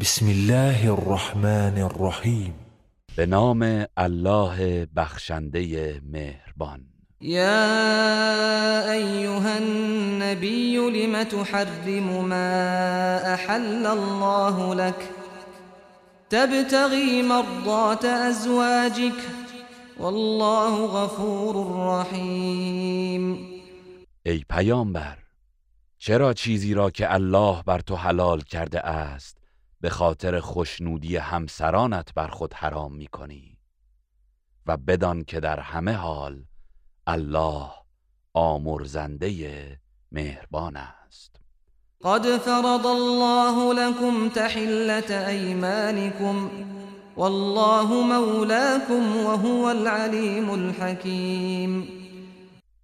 [0.00, 2.54] بسم الله الرحمن الرحیم
[3.16, 6.80] به نام الله بخشنده مهربان.
[7.20, 15.08] یا ایها النبی لم تحرم ما احل الله لك
[16.30, 19.20] تبتغي مرضات ازواجك
[20.00, 21.54] والله غفور
[21.90, 23.38] رحیم.
[24.26, 25.18] ای پیامبر
[25.98, 29.37] چرا چیزی را که الله بر تو حلال کرده است
[29.80, 33.58] به خاطر خوشنودی همسرانت بر خود حرام می کنی
[34.66, 36.44] و بدان که در همه حال
[37.06, 37.70] الله
[38.34, 39.80] آمرزنده
[40.12, 41.40] مهربان است.
[42.04, 46.50] قد فرض الله لكم تحلة أيمانكم
[47.16, 51.88] والله مولاكم وهو العليم الحكيم.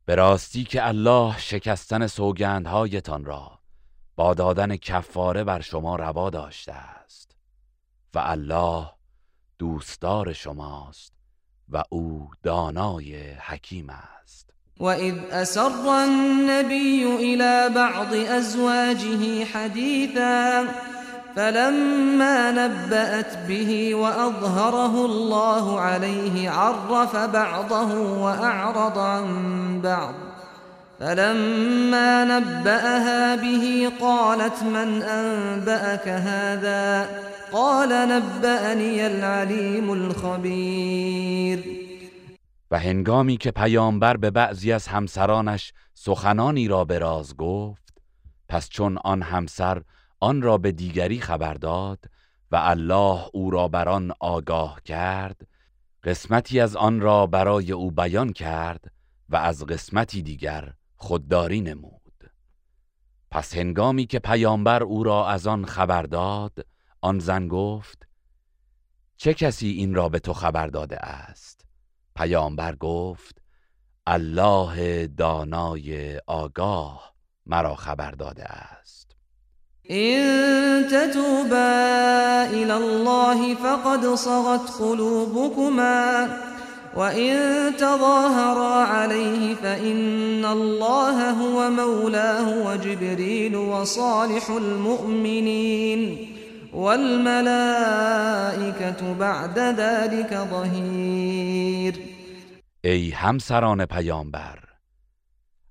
[0.07, 3.59] به راستی که الله شکستن سوگندهایتان را
[4.17, 7.37] با دادن کفاره بر شما روا داشته است
[8.15, 8.91] و الله
[9.59, 11.13] دوستدار شماست
[11.69, 14.51] و او دانای حکیم است.
[14.81, 20.65] وإذ أسر النبي إلى بعض أزواجه حديثا
[21.37, 30.15] فلما نبأت به وأظهره الله عليه عرف بعضه وأعرض عن بعض.
[30.99, 37.09] فلما نبأها به قالت من أنبأك هذا؟
[37.53, 41.65] قال نبأني العليم الخبير.
[42.71, 47.99] و هنگامی که پیامبر به بعضی از همسرانش سخنانی را به راز گفت
[48.49, 49.83] پس چون آن همسر
[50.21, 51.99] آن را به دیگری خبر داد
[52.51, 55.41] و الله او را بر آن آگاه کرد
[56.05, 58.93] قسمتی از آن را برای او بیان کرد
[59.29, 62.31] و از قسمتی دیگر خودداری نمود.
[63.31, 66.67] پس هنگامی که پیامبر او را از آن خبر داد
[67.01, 68.09] آن زن گفت
[69.17, 71.65] چه کسی این را به تو خبر داده است؟
[72.17, 73.43] پیامبر گفت
[74.07, 77.15] الله دانای آگاه
[77.47, 79.17] مرا خبر داده است.
[79.83, 86.27] این تتوبا الى الله فقد صغت قلوبكما
[86.97, 87.37] وإن
[87.77, 96.29] تظاهرا عليه فإن الله هو مولاه وجبريل وصالح المؤمنين
[96.73, 97.85] والملائكة
[99.15, 101.95] بعد ذلك ظهیر
[102.85, 104.59] ای همسران پیامبر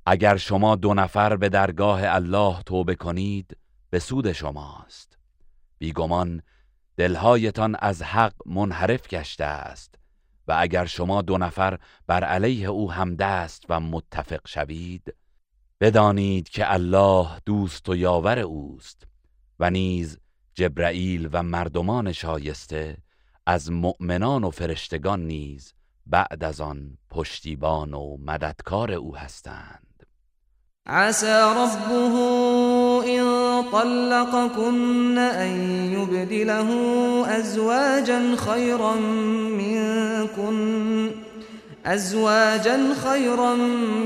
[0.06, 3.58] اگر شما دو نفر به درگاه الله توبه کنید
[3.90, 5.18] به سود شماست.
[5.78, 6.42] بیگمان
[6.98, 9.96] دلهایتان از حق منحرف گشته است.
[10.48, 15.16] و اگر شما دو نفر بر علیه او همدست و متفق شوید
[15.82, 19.08] بدانید که الله دوست و یاور اوست
[19.60, 20.20] و نیز
[20.56, 22.98] جبرائیل و مردمان شایسته
[23.46, 25.74] از مؤمنان و فرشتگان نیز
[26.06, 29.93] بعد از آن پشتیبان و مددکار او هستند.
[30.88, 32.16] عسى ربه
[33.08, 33.24] إن
[33.72, 35.52] طلقكن أن
[35.94, 36.70] يبدله
[37.40, 38.96] أزواجا خيرا
[39.58, 41.12] منكن
[41.86, 42.80] أزواجا
[43.10, 43.56] خيرا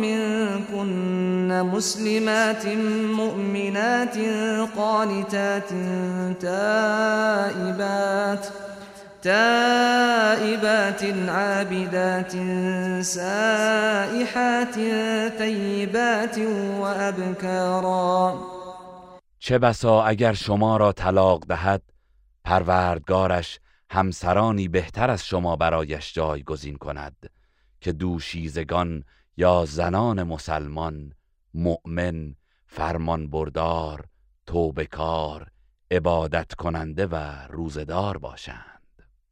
[0.02, 2.68] منكن مسلمات
[3.18, 4.18] مؤمنات
[4.78, 5.70] قانتات
[6.42, 8.48] تائبات.
[9.28, 12.32] تائبات عابدات
[13.02, 14.76] سائحات
[15.38, 16.38] ثيبات
[16.80, 18.34] وأبكارا.
[19.40, 21.82] چه بسا اگر شما را طلاق دهد
[22.44, 27.30] پروردگارش همسرانی بهتر از شما برایش جایگزین کند
[27.82, 29.04] که دوشیزگان
[29.38, 31.14] یا زنان مسلمان
[31.54, 32.36] مؤمن
[32.68, 34.06] فرمان بردار
[34.46, 35.48] توبکار
[35.92, 37.16] عبادت کننده و
[37.50, 38.77] روزدار باشند.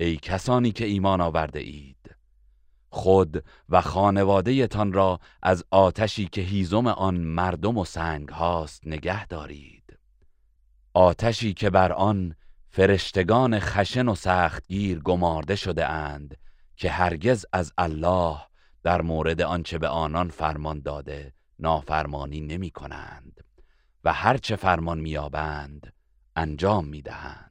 [0.00, 2.16] ای کسانی که ایمان آورده اید.
[2.90, 9.26] خود و خانواده تان را از آتشی که هیزم آن مردم و سنگ هاست نگه
[9.26, 9.98] دارید.
[10.94, 12.34] آتشی که بر آن
[12.70, 16.36] فرشتگان خشن و سختگیر گمارده شده اند
[16.76, 18.38] که هرگز از الله
[18.82, 23.44] در مورد آنچه به آنان فرمان داده نافرمانی نمی کنند
[24.04, 25.92] و هرچه فرمان میابند
[26.36, 27.47] انجام می‌دهند.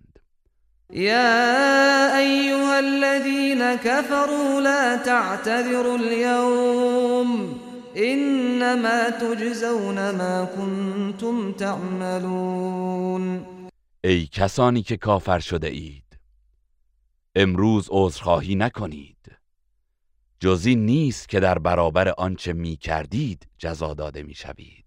[0.94, 7.60] يا أيها الذين كفروا لا تعتذروا اليوم
[7.98, 13.46] انما تجزون ما كنتم تعملون.
[14.04, 16.20] ای کسانی که کافر شده اید
[17.36, 19.18] امروز عذرخواهی نکنید.
[20.40, 24.87] جزی نیست که در برابر آنچه می کردید جزا داده می شوید.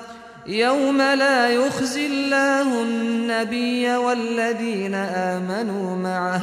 [0.47, 6.41] يوم لا يخزي الله النبي والذين آمنوا معه.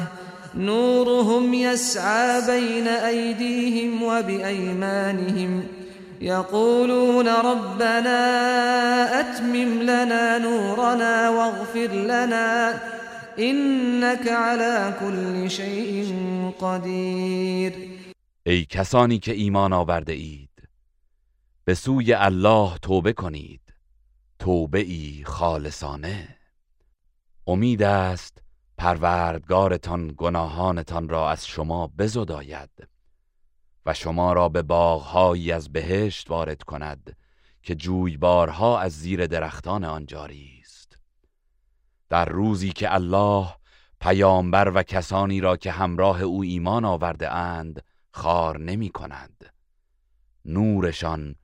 [0.55, 5.63] نورهم يسعى بين أيديهم وبأيمانهم.
[6.21, 8.21] يقولون ربنا
[9.21, 12.81] أتمم لنا نورنا واغفر لنا.
[13.39, 16.15] إنك على كل شيء
[16.61, 17.73] قدير.
[18.47, 20.49] ای کسانی که ایمان آورده اید
[21.65, 23.61] به سوی الله توبه کنید.
[24.49, 26.37] توبه ای خالصانه.
[27.47, 28.43] امید است
[28.79, 32.71] پروردگارتان گناهانتان را از شما بزداید
[33.87, 37.17] و شما را به باغهایی از بهشت وارد کند
[37.63, 40.99] که جویبارها از زیر درختان آن جاری است.
[42.09, 43.55] در روزی که الله
[44.01, 49.53] پیامبر و کسانی را که همراه او ایمان آورده اند خار نمی کند.
[50.45, 51.35] نورشان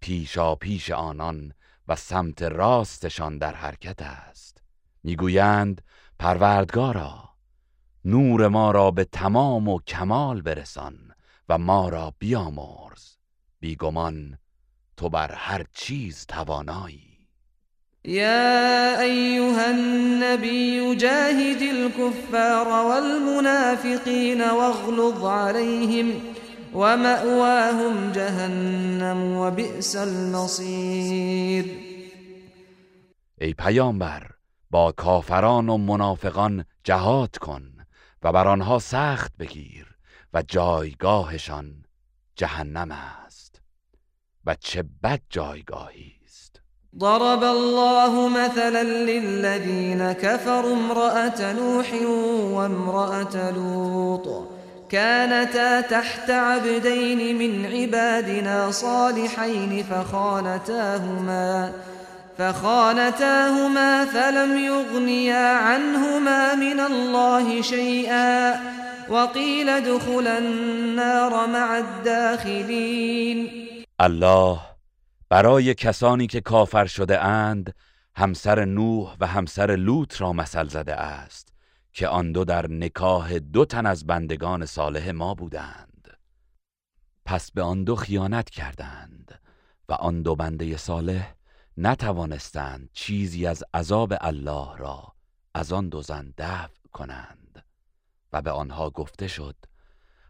[0.00, 1.52] پیشا پیش آنان
[1.90, 4.62] و سمت راستشان در حرکت است.
[5.04, 5.82] می‌گویند
[6.18, 7.28] پروردگارا
[8.04, 10.94] نور ما را به تمام و کمال برسان
[11.48, 13.16] و ما را بیامرز.
[13.60, 14.38] بیگمان
[14.96, 17.10] تو بر هر چیز توانایی.
[18.04, 26.12] يا أيها النبي جاهد الكفار والمنافقين واغلظ عليهم
[26.74, 31.64] ومأواهم جهنم وبئس المصير.
[33.40, 34.30] ای پیامبر
[34.70, 37.62] با کافران و منافقان جهاد کن
[38.22, 39.86] و بر آنها سخت بگیر
[40.34, 41.84] و جایگاهشان
[42.36, 43.60] جهنم است
[44.46, 46.60] و چه بد جایگاهی است.
[47.00, 51.94] ضرب الله مثلا للذين كفروا امرأة نوح
[52.54, 54.59] وامرأة لوط.
[54.90, 61.72] كانتا تحت عبدين من عبادنا صالحين فخانتاهما
[62.38, 68.60] فخانتاهما فلم يغنيا عنهما من الله شيئا
[69.08, 73.50] وقيل ادخلا النار مع الداخلين.
[74.00, 74.58] الله
[75.30, 77.74] برای کسانی که کافر شده اند
[78.16, 81.49] همسر نوح و همسر لوط را مثل زده است.
[81.92, 86.18] که آن دو در نکاح دو تن از بندگان صالح ما بودند.
[87.24, 89.40] پس به آن دو خیانت کردند
[89.88, 91.34] و آن دو بنده صالح
[91.76, 95.14] نتوانستند چیزی از عذاب الله را
[95.54, 97.64] از آن دو زن دفع کنند
[98.32, 99.56] و به آنها گفته شد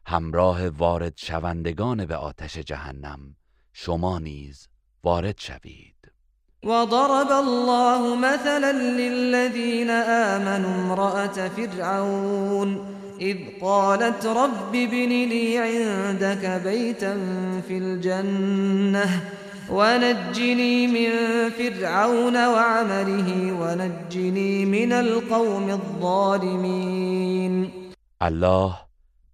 [0.07, 3.37] همراه وارد شوندگان به آتش جهنم
[3.73, 4.69] شما نیز
[5.05, 6.13] وارد شوید.
[6.63, 12.87] وضرب الله مثلا للذين آمنوا امرأة فرعون
[13.21, 17.17] إذ قالت رب ابن لي عندك بيتا
[17.69, 19.23] في الجنة
[19.71, 21.11] ونجني من
[21.51, 27.73] فرعون وعمله ونجني من القوم الظالمين.
[28.21, 28.75] الله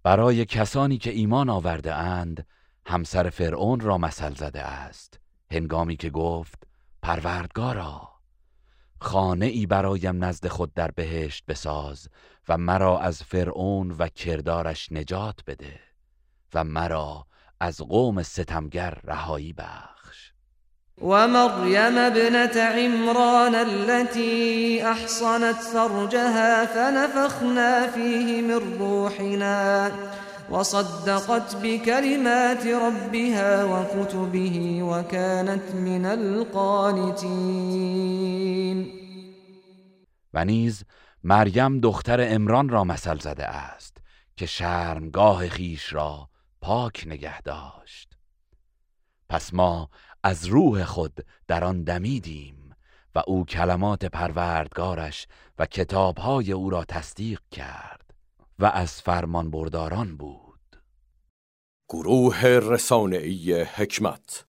[0.03, 2.45] برای کسانی که ایمان آورده اند
[2.85, 5.19] همسر فرعون را مثل زده است.
[5.51, 6.66] هنگامی که گفت
[7.07, 8.09] پروردگارا.
[8.99, 12.07] خانه ای برایم نزد خود در بهشت بساز
[12.49, 15.79] و مرا از فرعون و کردارش نجات بده
[16.53, 17.25] و مرا
[17.59, 20.31] از قوم ستمگر رهایی بخش.
[21.01, 29.91] و مریم ابنت عمران التي احصنت فرجها فنفخنا فيه من روحنا.
[30.51, 37.47] وصدقت بكلمات ربها وكتبه وكانت من القانتين.
[40.33, 40.83] و نیز
[41.23, 43.97] مریم دختر امران را مثل زده است
[44.37, 46.29] که شرمگاه خیش را
[46.61, 48.17] پاک نگه داشت.
[49.29, 49.89] پس ما
[50.23, 52.75] از روح خود در آن دمیدیم
[53.15, 55.27] و او کلمات پروردگارش
[55.59, 58.06] و کتابهای او را تصدیق کرد.
[58.59, 60.83] و از فرمان برداران بود.
[61.89, 64.45] گروه رسانه‌ای حکمت